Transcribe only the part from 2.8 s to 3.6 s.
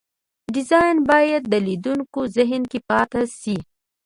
پاتې شي.